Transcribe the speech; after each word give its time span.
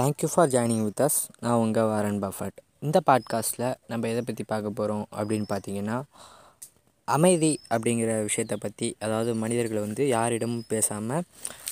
Thank you 0.00 0.28
for 0.34 0.48
joining 0.48 0.82
with 0.82 1.00
us 1.00 1.16
நான் 1.38 1.58
உங்கள் 1.58 1.84
Warren 1.84 2.18
Buffett. 2.22 2.58
இந்த 2.78 2.98
பாட்காஸ்ட்டில் 3.06 3.74
நம்ம 3.86 4.08
எதை 4.08 4.22
பற்றி 4.22 4.44
பார்க்க 4.44 4.70
போகிறோம் 4.70 5.06
அப்படின்னு 5.16 5.46
பார்த்தீங்கன்னா 5.48 5.96
அமைதி 7.04 7.60
அப்படிங்கிற 7.70 8.22
விஷயத்தை 8.22 8.56
பற்றி 8.60 8.96
அதாவது 8.98 9.34
மனிதர்கள் 9.34 9.80
வந்து 9.80 10.08
யாரிடமும் 10.08 10.64
பேசாமல் 10.68 11.24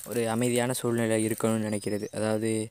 ஒரு 0.08 0.30
அமைதியான 0.30 0.72
சூழ்நிலை 0.72 1.26
இருக்கணும்னு 1.26 1.68
நினைக்கிறது. 1.68 2.08
அதாவது 2.14 2.68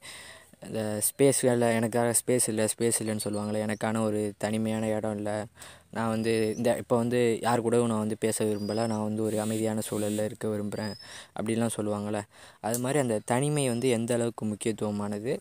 இந்த 0.67 0.99
ஸ்பேஸ் 1.09 1.41
இல்லை 1.45 1.75
எனக்காக 1.75 2.13
ஸ்பேஸ் 2.21 2.47
இல்லை 2.47 2.67
ஸ்பேஸ் 2.75 2.99
இல்லைன்னு 2.99 3.25
சொல்லுவாங்களே 3.25 3.65
எனக்கான 3.67 4.01
ஒரு 4.01 4.33
தனிமையான 4.37 4.87
இடம் 4.87 5.17
இல்லை 5.17 5.43
நான் 5.93 6.11
வந்து 6.13 6.33
இந்த 6.57 6.69
இப்போ 6.81 6.95
வந்து 7.01 7.19
யார் 7.45 7.63
கூடவும் 7.65 7.91
நான் 7.91 8.03
வந்து 8.05 8.17
பேச 8.25 8.37
விரும்பலை. 8.47 8.83
நான் 8.91 9.05
வந்து 9.07 9.21
ஒரு 9.27 9.37
அமைதியான 9.45 9.83
சூழலில் 9.87 10.25
இருக்க 10.27 10.45
விரும்புகிறேன் 10.53 10.93
அப்படிலாம் 11.37 11.75
சொல்லுவாங்கள்ல 11.77 12.21
அது 12.67 12.79
மாதிரி 12.83 12.99
அந்த 13.05 13.17
தனிமை 13.31 13.65
வந்து 13.73 13.89
எந்த 13.97 14.13
அளவுக்கு 14.17 14.45
முக்கியத்துவமானது? 14.51 15.33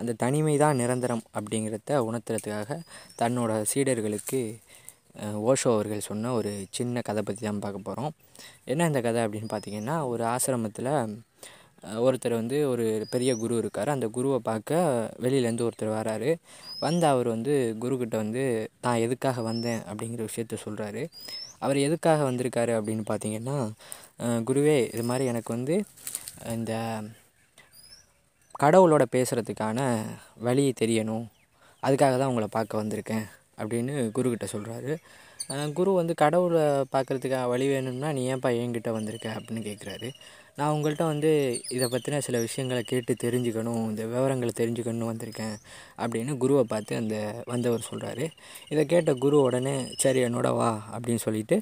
அந்த 0.00 0.14
தனிமை 0.24 0.56
தான் 0.64 0.80
நிரந்தரம் 0.82 1.24
அப்படிங்கிறத 1.38 2.00
உணர்த்துறதுக்காக 2.08 2.78
தன்னோட 3.22 3.52
சீடர்களுக்கு 3.72 4.40
ஓஷோ 5.50 5.68
அவர்கள் 5.74 6.08
சொன்ன 6.08 6.32
ஒரு 6.38 6.50
சின்ன 6.70 7.02
கதை 7.02 7.22
பற்றி 7.22 7.42
தான் 7.42 7.62
பார்க்க 7.64 7.86
போகிறோம் 7.86 8.12
என்ன 8.72 8.86
இந்த 8.90 9.00
கதை 9.06 9.20
அப்படின்னு 9.26 9.48
பார்த்தீங்கன்னா 9.52 9.96
ஒரு 10.12 10.22
ஆசிரமத்தில் 10.32 10.90
ஒருத்தர் 12.06 12.34
வந்து 12.40 12.56
ஒரு 12.70 12.84
பெரிய 13.12 13.30
குரு 13.42 13.54
இருக்கார். 13.62 13.90
அந்த 13.94 14.06
குருவை 14.16 14.38
பார்க்க 14.48 14.80
வெளியிலேருந்து 15.24 15.66
ஒருத்தர் 15.66 15.96
வராரு. 15.98 16.30
வந்து 16.84 17.06
அவர் 17.12 17.28
வந்து 17.34 17.52
குருக்கிட்ட 17.82 18.16
வந்து 18.22 18.42
நான் 18.84 19.02
எதுக்காக 19.06 19.42
வந்தேன்? 19.50 19.82
அப்படிங்கிற 19.90 20.24
விஷயத்த 20.30 20.58
சொல்கிறாரு 20.64 21.02
அவர் 21.64 21.78
எதுக்காக 21.86 22.22
வந்திருக்காரு 22.30 22.72
அப்படின்னு 22.78 23.04
பார்த்தீங்கன்னா 23.10 23.58
குருவே 24.48 24.76
இது 24.94 25.04
மாதிரி 25.10 25.24
எனக்கு 25.32 25.50
வந்து 25.56 25.74
இந்த 26.56 26.72
கடவுளோட 28.64 29.04
பேசுகிறதுக்கான 29.14 29.80
வழி 30.46 30.64
தெரியணும். 30.80 31.26
அதுக்காக 31.82 32.14
தான் 32.20 32.30
உங்களை 32.32 32.48
பார்க்க 32.56 32.82
வந்திருக்கேன். 32.82 33.26
அப்படின்னு 33.60 33.94
குருக்கிட்ட 34.16 34.46
சொல்கிறாரு 34.54 34.92
குரு 35.78 35.90
வந்து 35.98 36.14
கடவுளை 36.22 36.64
பார்க்குறதுக்காக 36.94 37.50
வழி 37.52 37.66
வேணும்னா 37.72 38.08
நீ 38.16 38.22
ஏன்ப்பா 38.32 38.50
என்கிட்ட 38.62 38.90
வந்திருக்க? 38.96 39.26
அப்படின்னு 39.38 39.62
கேட்குறாரு 39.68 40.08
நான் 40.58 40.74
உங்கள்கிட்ட 40.74 41.04
வந்து 41.04 41.30
இதை 41.68 41.86
பற்றின 41.92 42.18
சில 42.18 42.36
விஷயங்களை 42.38 42.82
கேட்டு 42.82 43.14
தெரிஞ்சுக்கணும் 43.24 43.82
இந்த 43.88 44.06
விவரங்களை 44.06 44.52
தெரிஞ்சுக்கணும்னு 44.56 45.08
வந்திருக்கேன் 45.10 45.56
அப்படின்னு 45.98 46.36
குருவை 46.36 46.64
பார்த்து 46.64 46.96
அந்த 46.96 47.16
வந்தவர் 47.46 47.88
சொல்கிறாரு 47.90 48.26
இதை 48.68 48.86
கேட்ட 48.86 49.14
குரு 49.14 49.40
உடனே 49.40 49.74
சரி 49.96 50.20
என்னோட 50.24 50.50
வா 50.54 50.70
அப்படின்னு 50.92 51.16
சொல்லிட்டு 51.16 51.56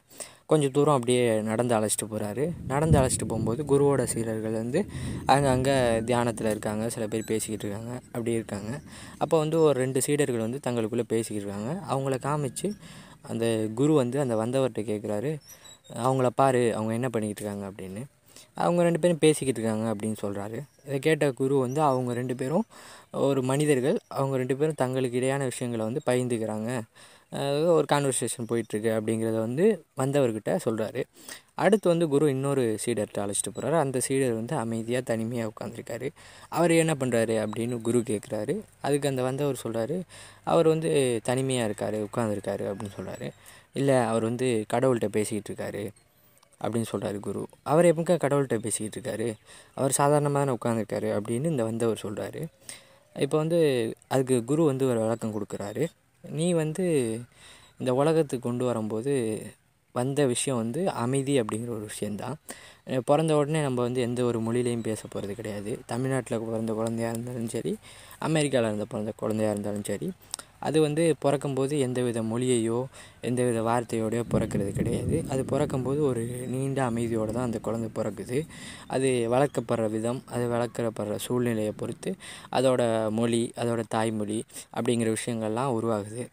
கொஞ்சம் 0.47 0.70
தூரம் 0.70 0.95
அப்படியே 0.95 1.41
நடந்து 1.41 1.75
அழைச்சிட்டு 1.78 2.09
போகிறாரு 2.11 2.45
நடந்து 2.67 2.98
அழைச்சிட்டு 2.98 3.28
போகும்போது 3.28 3.65
குருவோட 3.65 4.03
சீரர்கள் 4.05 4.53
வந்து 4.53 4.81
அங்கே 5.27 5.48
அங்கே 5.48 5.77
தியானத்தில் 6.00 6.50
இருக்காங்க 6.50 6.89
சில 6.89 7.06
பேர் 7.06 7.25
பேசிக்கிட்டு 7.25 7.67
இருக்காங்க 7.67 7.92
அப்படி 8.12 8.33
இருக்காங்க. 8.33 8.72
அப்போ 9.19 9.39
வந்து 9.39 9.59
ஒரு 9.61 9.77
ரெண்டு 9.78 10.00
சீடர்கள் 10.00 10.47
வந்து 10.47 10.61
தங்களுக்குள்ளே 10.67 11.06
பேசிக்கிட்டு 11.15 11.47
இருக்காங்க. 11.47 11.72
அவங்கள 11.92 12.17
காமிச்சு 12.28 12.70
அந்த 13.22 13.45
குரு 13.75 13.92
வந்து 13.95 14.19
அந்த 14.20 14.37
வந்தவர்கிட்ட 14.37 14.83
கேட்குறாரு 14.92 15.33
அவங்கள 16.05 16.27
பாரு 16.34 16.75
அவங்க 16.75 16.92
என்ன 16.92 17.09
பண்ணிக்கிட்டு 17.09 17.42
இருக்காங்க? 17.42 17.67
அப்படின்னு. 17.70 18.03
அவங்க 18.56 18.83
ரெண்டு 18.83 19.00
பேரும் 19.02 19.22
பேசிக்கிட்டு 19.24 19.60
இருக்காங்க 19.60 19.86
அப்படின்னு 19.92 20.19
சொல்கிறாரு 20.22 20.58
இதை 20.86 20.98
கேட்ட 20.98 21.33
குரு 21.33 21.55
வந்து 21.56 21.80
அவங்க 21.83 22.12
ரெண்டு 22.12 22.34
பேரும் 22.41 22.66
ஒரு 23.28 23.42
மனிதர்கள் 23.42 23.98
அவங்க 24.08 24.36
ரெண்டு 24.36 24.56
பேரும் 24.56 24.80
தங்களுக்கு 24.83 25.19
இடையான 25.20 25.44
விஷயங்களை 25.44 25.84
வந்து 25.84 26.02
பகிர்ந்துக்கிறாங்க. 26.08 26.70
ஒரு 27.77 27.86
கான்வர்சேஷன் 27.92 28.48
போயிட்டுருக்கு 28.50 28.91
அப்படிங்கிறத 28.97 29.38
வந்து 29.38 29.64
வந்தவர்கிட்ட 29.97 30.50
சொல்கிறாரு 30.66 31.00
அடுத்து 31.64 31.86
வந்து 31.88 32.08
குரு 32.08 32.27
இன்னொரு 32.28 32.64
சீடர்கிட்ட 32.84 33.20
அழைச்சிட்டு 33.25 33.52
போகிறாரு 33.55 33.77
அந்த 33.80 33.98
சீடர் 34.06 34.34
வந்து 34.34 34.55
அமைதியாக 34.56 35.05
தனிமையாக 35.10 35.52
உட்காந்துருக்காரு 35.52 36.08
அவர் 36.48 36.72
என்ன 36.82 36.94
பண்ணுறாரு 37.00 37.36
அப்படின்னு 37.44 37.77
குரு 37.80 37.98
கேட்குறாரு 38.12 38.55
அதுக்கு 38.80 39.08
அந்த 39.08 39.22
வந்தவர் 39.22 39.62
சொல்கிறாரு 39.64 39.98
அவர் 40.44 40.69
வந்து 40.69 41.20
தனிமையாக 41.25 41.69
இருக்கார் 41.70 41.98
உட்காந்துருக்காரு 42.08 42.64
அப்படின்னு 42.70 42.97
சொல்கிறாரு 42.98 43.28
இல்லை 43.72 43.98
அவர் 44.10 44.22
வந்து 44.22 44.48
கடவுள்கிட்ட 44.72 45.09
பேசிக்கிட்டு 45.09 45.50
இருக்காரு. 45.50 45.84
அப்படின்னு 46.62 46.88
சொல்கிறாரு 46.92 47.19
குரு. 47.26 47.42
அவர் 47.72 47.88
எப்போ 47.91 48.16
கடவுள்கிட்ட 48.25 48.59
பேசிக்கிட்டு 48.66 48.97
இருக்காரு. 48.98 49.28
அவர் 49.78 49.98
சாதாரணமாக 50.00 50.41
தானே 50.42 50.54
உட்காந்துருக்காரு 50.59 51.10
அப்படின்னு 51.16 51.53
இந்த 51.54 51.65
வந்தவர் 51.70 52.04
சொல்கிறாரு 52.06 52.42
இப்போ 53.16 53.37
வந்து 53.42 53.59
அதுக்கு 54.15 54.37
குரு 54.50 54.62
வந்து 54.70 54.84
ஒரு 54.93 55.00
விளக்கம் 55.04 55.34
கொடுக்குறாரு. 55.37 55.84
நீ 56.25 56.47
வந்து 56.62 56.84
இந்த 57.81 57.91
உலகத்துக்கு 58.00 58.47
கொண்டு 58.48 58.64
வரும்போது 58.70 59.12
வந்த 59.94 60.20
விஷயம் 60.32 60.60
வந்து 60.62 60.81
அமைதி 61.03 61.34
அப்படிங்கிற 61.41 61.70
ஒரு 61.78 61.87
விஷயந்தான் 61.93 62.37
பிறந்த 63.09 63.32
உடனே 63.41 63.60
நம்ம 63.62 63.78
வந்து 63.82 64.00
எந்த 64.06 64.20
ஒரு 64.31 64.38
மொழியிலையும் 64.47 64.87
பேச 64.88 65.00
போகிறது 65.12 65.34
கிடையாது. 65.41 65.72
தமிழ்நாட்டில் 65.93 66.41
பிறந்த 66.47 66.72
குழந்தையாக 66.78 67.12
இருந்தாலும் 67.14 67.53
சரி 67.54 67.72
அமெரிக்காவில் 68.28 68.69
இருந்த 68.70 68.87
பிறந்த 68.93 69.12
குழந்தையாக 69.22 69.54
இருந்தாலும் 69.54 69.87
சரி 69.91 70.09
அது 70.66 70.78
வந்து 70.86 71.04
பிறக்கும்போது 71.25 71.75
எந்தவித 71.86 72.20
மொழியையோ 72.30 72.78
எந்தவித 73.28 73.58
வார்த்தையோடையோ 73.69 74.22
பிறக்கிறது 74.34 74.70
கிடையாது. 74.78 75.16
அது 75.32 75.42
பிறக்கும்போது 75.52 76.00
ஒரு 76.10 76.22
நீண்ட 76.54 76.80
அமைதியோடு 76.91 77.34
தான் 77.36 77.48
அந்த 77.48 77.60
குழந்தை 77.66 77.88
பிறக்குது. 77.98 78.38
அது 78.94 79.10
வளர்க்கப்படுற 79.34 79.86
விதம் 79.97 80.20
அது 80.34 80.47
வளர்க்கப்படுற 80.54 81.16
சூழ்நிலையை 81.26 81.75
பொறுத்து 81.82 82.12
அதோட 82.58 82.82
மொழி 83.20 83.42
அதோட 83.62 83.82
தாய்மொழி 83.97 84.41
அப்படிங்கிற 84.76 85.10
விஷயங்கள்லாம் 85.19 85.75
உருவாகுது. 85.78 86.25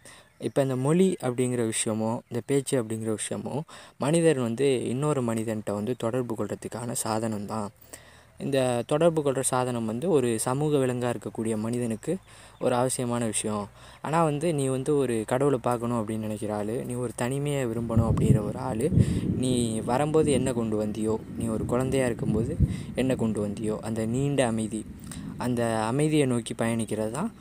இப்போ 0.48 0.60
இந்த 0.62 0.76
மொழி 0.86 1.08
அப்படிங்கிற 1.26 1.64
விஷயமோ 1.74 2.12
இந்த 2.30 2.40
பேச்சு 2.50 2.76
அப்படிங்கிற 2.82 3.12
விஷயமோ 3.20 3.56
மனிதர் 3.98 4.40
வந்து 4.48 4.68
இன்னொரு 4.94 5.22
மனிதன்கிட்ட 5.28 5.74
வந்து 5.80 5.94
தொடர்பு 6.04 6.34
கொள்கிறதுக்கான 6.36 6.96
சாதனம் 7.04 7.50
தான் 7.52 7.68
இந்த 8.46 8.58
தொடர்பு 8.92 9.20
கொள்கிற 9.22 9.44
சாதனம் 9.52 9.90
வந்து 9.92 10.08
ஒரு 10.18 10.30
சமூக 10.46 10.80
விலங்காக 10.84 11.12
இருக்கக்கூடிய 11.14 11.54
மனிதனுக்கு 11.66 12.14
ஒரு 12.66 12.74
அவசியமான 12.80 13.22
விஷயம். 13.34 13.66
ஆனால் 14.06 14.28
வந்து 14.30 14.48
நீ 14.60 14.66
வந்து 14.76 14.92
ஒரு 15.02 15.16
கடவுளை 15.32 15.60
பார்க்கணும் 15.68 16.00
அப்படின்னு 16.00 16.28
நினைக்கிற 16.28 16.54
ஆள் 16.60 16.74
நீ 16.88 16.94
ஒரு 17.04 17.14
தனிமையை 17.22 17.62
விரும்பணும் 17.72 18.10
அப்படிங்கிற 18.10 18.42
ஒரு 18.50 18.60
ஆள் 18.70 18.86
நீ 19.44 19.54
வரும்போது 19.92 20.32
என்ன 20.40 20.50
கொண்டு 20.60 20.78
வந்தியோ 20.84 21.16
நீ 21.40 21.46
ஒரு 21.56 21.66
குழந்தையாக 21.72 22.10
இருக்கும்போது 22.12 22.56
என்ன 23.04 23.16
கொண்டு 23.24 23.40
வந்தியோ 23.46 23.78
அந்த 23.90 24.04
நீண்ட 24.16 24.42
அமைதி 24.54 24.82
அந்த 25.46 25.62
அமைதியை 25.92 26.26
நோக்கி 26.34 26.56
பயணிக்கிறது 26.64 27.14
தான் 27.18 27.32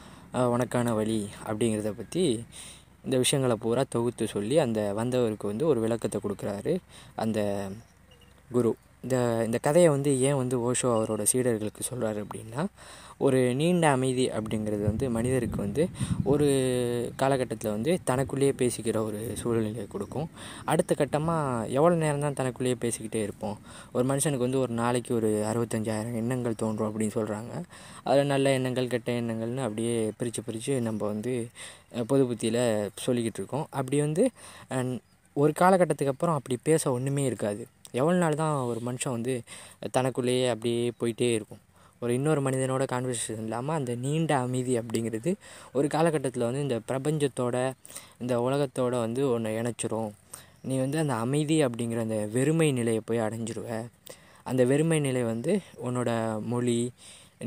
உனக்கான 0.55 0.93
வழி 0.99 1.21
அப்படிங்கிறத 1.49 1.91
பற்றி 1.97 2.25
இந்த 3.07 3.17
விஷயங்களை 3.23 3.57
பூரா 3.65 3.83
தொகுத்து 3.95 4.25
சொல்லி 4.35 4.57
அந்த 4.65 4.81
வந்தவருக்கு 4.99 5.47
வந்து 5.53 5.65
ஒரு 5.67 5.79
விளக்கத்தை 5.85 6.19
கொடுக்குறாரு 6.21 6.75
அந்த 7.25 7.41
குரு. 8.53 8.73
இந்த 9.05 9.17
இந்த 9.49 9.59
கதையை 9.67 9.91
வந்து 9.97 10.11
ஏன் 10.29 10.41
வந்து 10.43 10.57
ஓஷோ 10.69 10.89
அவரோட 10.97 11.23
சீடர்களுக்கு 11.33 11.89
சொல்கிறார் 11.91 12.19
அப்படின்னா 12.25 12.63
ஒரு 13.27 13.39
நீண்ட 13.61 13.87
அமைதி 13.95 14.25
அப்படிங்கிறது 14.37 14.83
வந்து 14.89 15.07
மனிதருக்கு 15.17 15.59
வந்து 15.65 15.83
ஒரு 16.33 16.47
காலகட்டத்தில் 17.21 17.73
வந்து 17.75 17.93
தனக்குள்ளேயே 18.11 18.53
பேசிக்கிற 18.61 18.97
ஒரு 19.09 19.19
சூழ்நிலையை 19.41 19.85
கொடுக்கும். 19.95 20.29
அடுத்த 20.73 20.95
கட்டமாக 21.01 21.67
எவ்வளோ 21.79 21.97
நேரம் 22.03 22.25
தான் 22.25 22.39
தனக்குள்ளேயே 22.39 22.77
பேசிக்கிட்டே 22.85 23.21
இருப்போம்? 23.27 23.57
ஒரு 23.97 24.05
மனுஷனுக்கு 24.11 24.47
வந்து 24.47 24.63
ஒரு 24.65 24.73
நாளைக்கு 24.83 25.13
ஒரு 25.19 25.31
அறுபத்தஞ்சாயிரம் 25.51 26.17
எண்ணங்கள் 26.21 26.61
தோன்றும் 26.63 26.89
அப்படின்னு 26.89 27.17
சொல்கிறாங்க 27.19 27.53
அதில் 28.11 28.33
நல்ல 28.35 28.53
எண்ணங்கள் 28.59 28.93
கெட்ட 28.95 29.13
எண்ணங்கள்னு 29.23 29.67
அப்படியே 29.67 29.97
பிரித்து 30.21 30.43
பிரித்து 30.47 30.77
நம்ம 30.89 31.01
வந்து 31.13 31.35
பொது 32.13 32.25
புத்தியில் 32.31 32.63
சொல்லிக்கிட்டு 33.05 33.41
இருக்கோம். 33.43 33.67
அப்படி 33.79 34.01
வந்து 34.07 34.25
ஒரு 35.37 35.53
காலகட்டத்துக்கு 35.61 36.15
அப்புறம் 36.15 36.39
அப்படி 36.39 36.59
பேச 36.71 36.93
ஒன்றுமே 36.97 37.25
இருக்காது. 37.31 37.63
எவ்வளோ 37.99 38.17
நாள் 38.19 38.41
தான் 38.43 38.55
ஒரு 38.71 38.81
மனுஷன் 38.87 39.17
வந்து 39.17 39.35
தனக்குள்ளேயே 39.97 40.47
அப்படியே 40.49 40.85
போயிட்டே 41.01 41.29
இருக்கும். 41.39 41.63
ஒரு 42.03 42.13
இன்னொரு 42.19 42.41
மனிதனோட 42.47 42.85
கான்வர்சேஷன் 42.93 43.45
இல்லாமல் 43.47 43.79
அந்த 43.79 43.95
நீண்ட 43.95 44.33
அமைதி 44.45 44.75
அப்படிங்கிறது 44.81 45.31
ஒரு 45.73 45.87
காலகட்டத்தில் 45.95 46.47
வந்து 46.49 46.65
இந்த 46.67 46.77
பிரபஞ்சத்தோட 46.89 47.57
இந்த 48.23 48.35
உலகத்தோட 48.47 48.95
வந்து 49.07 49.23
ஒன்று 49.33 49.51
இணைச்சிரும். 49.61 50.11
நீ 50.69 50.75
வந்து 50.79 50.99
அந்த 50.99 51.15
அமைதி 51.15 51.57
அப்படிங்கிற 51.67 52.01
அந்த 52.07 52.19
வெறுமை 52.37 52.69
நிலையை 52.79 53.03
போய் 53.05 53.25
அடைஞ்சிருவ. 53.27 53.69
அந்த 54.43 54.63
வெறுமை 54.65 54.99
நிலை 55.01 55.23
வந்து 55.23 55.53
உன்னோட 55.87 56.11
மொழி 56.53 56.79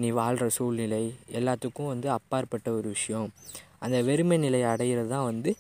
நீ 0.01 0.09
வாழ்கிற 0.19 0.46
சூழ்நிலை 0.49 1.03
எல்லாத்துக்கும் 1.39 1.91
வந்து 1.93 2.07
அப்பாற்பட்ட 2.09 2.67
ஒரு 2.72 2.87
விஷயம். 2.89 3.28
அந்த 3.79 3.97
வெறுமை 4.01 4.37
நிலையை 4.37 4.67
அடையிறது 4.73 5.07
தான் 5.07 5.29
வந்து 5.31 5.51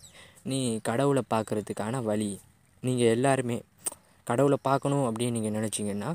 நீ 0.51 0.59
கடவுளை 0.89 1.23
பார்க்குறதுக்கான 1.33 2.01
வழி. 2.03 2.31
நீங்கள் 2.83 3.13
எல்லாருமே 3.15 3.57
கடவுளை 4.29 4.57
பார்க்கணும் 4.69 5.05
அப்படின்னு 5.09 5.37
நீங்கள் 5.37 5.55
நினச்சிங்கன்னா 5.59 6.11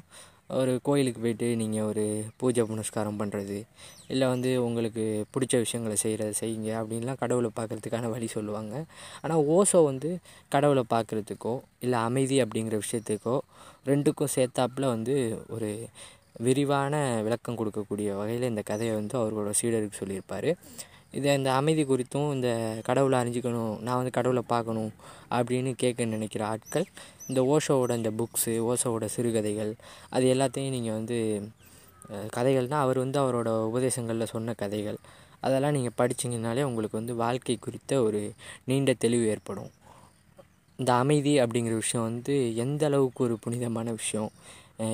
ஒரு 0.59 0.73
கோயிலுக்கு 0.87 1.21
போய்ட்டு 1.23 1.47
நீங்கள் 1.63 1.87
ஒரு 1.91 2.05
பூஜை 2.41 2.63
புனஸ்காரம் 2.69 3.19
பண்ணுறது 3.21 3.57
இல்லை 4.13 4.27
வந்து 4.35 4.51
உங்களுக்கு 4.67 5.03
பிடிச்ச 5.33 5.55
விஷயங்களை 5.65 5.97
செய்கிறத 6.05 6.33
செய்யுங்க 6.41 6.71
அப்படின்லாம் 6.81 7.21
கடவுளை 7.23 7.51
பார்க்குறதுக்கான 7.59 8.11
வழி 8.15 8.29
சொல்லுவாங்க. 8.37 8.75
ஆனால் 9.23 9.43
ஓசோ 9.57 9.81
வந்து 9.91 10.11
கடவுளை 10.55 10.85
பார்க்குறதுக்கோ 10.95 11.55
இல்லை 11.87 11.99
அமைதி 12.09 12.39
அப்படிங்கிற 12.45 12.79
விஷயத்துக்கோ 12.85 13.37
ரெண்டுக்கும் 13.91 14.35
சேர்த்தாப்பில் 14.37 14.93
வந்து 14.95 15.17
ஒரு 15.57 15.71
விரிவான 16.47 16.95
விளக்கம் 17.27 17.59
கொடுக்கக்கூடிய 17.61 18.09
வகையில் 18.21 18.51
இந்த 18.53 18.63
கதையை 18.71 18.95
வந்து 19.01 19.15
அவர்களோட 19.21 19.53
சீடருக்கு 19.61 20.01
சொல்லியிருப்பார். 20.01 20.51
இதை 21.13 21.35
இந்த 21.35 21.51
அமைதி 21.53 21.83
குறித்தும் 21.85 22.33
இந்த 22.33 22.49
கடவுளை 22.89 23.17
அறிஞ்சிக்கணும் 23.21 23.75
நான் 23.87 23.99
வந்து 24.01 24.11
கடவுளை 24.11 24.43
பார்க்கணும் 24.47 24.91
அப்படின்னு 25.31 25.71
கேட்க 25.83 26.05
நினைக்கிற 26.05 26.43
ஆட்கள் 26.47 26.87
இந்த 27.29 27.41
ஓஷோவோட 27.53 27.93
இந்த 28.01 28.11
புக்ஸு 28.21 28.53
ஓஷோவோட 28.71 29.07
சிறுகதைகள் 29.15 29.73
அது 30.11 30.27
எல்லாத்தையும் 30.35 30.75
நீங்கள் 30.77 30.99
வந்து 30.99 31.19
கதைகள்னால் 32.37 32.85
அவர் 32.85 32.99
வந்து 33.05 33.19
அவரோட 33.23 33.49
உபதேசங்களில் 33.71 34.33
சொன்ன 34.35 34.55
கதைகள். 34.63 34.99
அதெல்லாம் 35.47 35.75
நீங்கள் 35.77 35.97
படிச்சிங்கனாலே 35.99 36.63
உங்களுக்கு 36.69 36.97
வந்து 37.01 37.15
வாழ்க்கை 37.15 37.57
குறித்த 37.57 38.01
ஒரு 38.03 38.21
நீண்ட 38.65 38.93
தெளிவு 39.05 39.27
ஏற்படும். 39.33 39.71
இந்த 40.79 40.91
அமைதி 41.03 41.33
அப்படிங்கிற 41.43 41.75
விஷயம் 41.83 42.07
வந்து 42.11 42.35
எந்த 42.65 42.83
அளவுக்கு 42.87 43.21
ஒரு 43.25 43.37
புனிதமான 43.45 43.93
விஷயம்? 43.93 44.31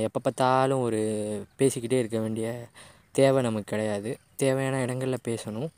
எப்போ 0.07 0.21
பார்த்தாலும் 0.21 0.83
ஒரு 0.87 1.01
பேசிக்கிட்டே 1.59 1.99
இருக்க 2.03 2.19
வேண்டிய 2.19 2.49
தேவை 3.13 3.41
நமக்கு 3.43 3.73
கிடையாது. 3.73 4.11
தேவையான 4.43 4.81
இடங்களில் 4.85 5.27
பேசணும். 5.29 5.71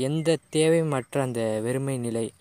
எந்த 0.00 0.36
தேவையுமற்ற 0.50 1.20
அந்த 1.20 1.60
வெறுமை 1.60 1.98
நிலை 1.98 2.32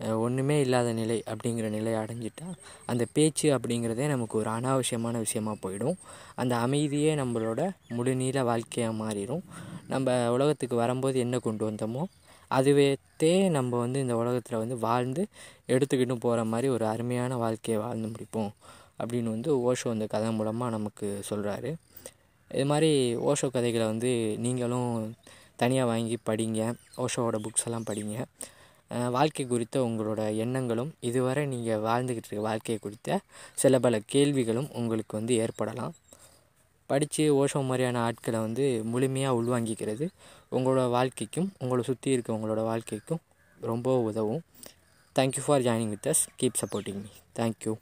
ஒன்றுமே 0.00 0.60
இல்லாத 0.60 0.92
நிலை 0.92 1.22
அப்படிங்கிற 1.26 1.68
நிலையை 1.68 2.00
அடைஞ்சிட்டா 2.00 2.46
அந்த 2.86 3.06
பேச்சு 3.12 3.58
அப்படிங்கிறதே 3.58 4.06
நமக்கு 4.06 4.38
ஒரு 4.38 4.50
அனாவசியமான 4.50 5.18
விஷயமா 5.18 5.56
போயிடும். 5.62 5.96
அந்த 6.34 6.56
அமைதியே 6.56 7.14
நம்மளோட 7.14 7.70
முழுநீள 7.90 8.44
வாழ்க்கையாக 8.44 9.04
மாறிடும் 9.04 9.42
நம்ம 9.88 10.30
உலகத்துக்கு 10.30 10.76
வரும்போது 10.76 11.18
என்ன 11.18 11.38
கொண்டு 11.38 11.70
வந்தோமோ 11.70 12.04
அதுவேத்தே 12.50 13.50
நம்ம 13.50 13.78
வந்து 13.78 14.00
இந்த 14.00 14.16
உலகத்தில் 14.16 14.58
வந்து 14.58 14.78
வாழ்ந்து 14.78 15.26
எடுத்துக்கிட்டு 15.66 16.14
போகிற 16.14 16.44
மாதிரி 16.44 16.68
ஒரு 16.68 16.86
அருமையான 16.86 17.36
வாழ்க்கையை 17.36 17.82
வாழ்ந்து 17.82 18.08
முடிப்போம் 18.08 18.52
அப்படின்னு 18.98 19.30
வந்து 19.30 19.72
ஓஷோ 19.72 19.88
அந்த 19.88 20.06
கதை 20.06 20.30
மூலமாக 20.32 20.70
நமக்கு 20.70 21.20
சொல்கிறாரு 21.30 21.74
இது 22.50 22.66
மாதிரி 22.66 23.16
ஓஷோ 23.16 23.50
கதைகளை 23.50 23.86
வந்து 23.86 24.36
நீங்களும் 24.38 25.14
தனியாக 25.60 25.90
வாங்கி 25.90 26.16
படிங்க 26.28 26.60
ஓஷோவோட 27.02 27.36
புக்ஸ் 27.44 27.66
எல்லாம் 27.66 27.86
படிங்க. 27.90 28.16
வாழ்க்கை 29.16 29.44
குறித்த 29.46 29.76
உங்களோட 29.88 30.22
எண்ணங்களும் 30.44 30.90
இதுவரை 31.08 31.44
நீங்கள் 31.52 31.84
வாழ்ந்துக்கிட்டு 31.86 32.28
இருக்க 32.28 32.48
வாழ்க்கையை 32.48 32.78
குறித்த 32.82 33.18
சில 33.62 33.78
பல 33.84 34.00
கேள்விகளும் 34.14 34.68
உங்களுக்கு 34.80 35.12
வந்து 35.18 35.34
ஏற்படலாம். 35.44 35.94
படித்து 36.90 37.22
ஓஷோ 37.40 37.60
மாதிரியான 37.68 38.00
ஆட்களை 38.06 38.40
வந்து 38.40 38.64
முழுமையாக 38.92 39.38
உள்வாங்கிக்கிறது 39.40 40.06
உங்களோட 40.56 40.82
வாழ்க்கைக்கும் 40.96 41.48
உங்களை 41.58 41.84
சுற்றி 41.84 42.08
இருக்கவங்களோட 42.16 42.62
வாழ்க்கைக்கும் 42.70 43.22
ரொம்ப 43.60 43.96
உதவும். 44.08 44.42
Thank you 45.16 45.42
for 45.46 45.64
joining 45.66 45.92
with 45.94 46.08
us 46.12 46.24
keep 46.40 46.60
supporting 46.62 47.00
me 47.04 47.12
thank you 47.38 47.72